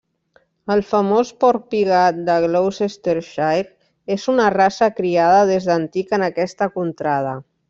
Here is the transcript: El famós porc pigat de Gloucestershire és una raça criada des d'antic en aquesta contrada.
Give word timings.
El 0.75 0.79
famós 0.93 1.31
porc 1.43 1.67
pigat 1.73 2.17
de 2.31 2.37
Gloucestershire 2.47 3.61
és 4.19 4.27
una 4.37 4.49
raça 4.57 4.91
criada 5.01 5.47
des 5.55 5.69
d'antic 5.73 6.17
en 6.21 6.27
aquesta 6.31 6.73
contrada. 6.81 7.37